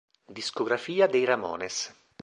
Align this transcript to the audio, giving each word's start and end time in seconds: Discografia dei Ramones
Discografia 0.33 1.05
dei 1.05 1.25
Ramones 1.25 1.93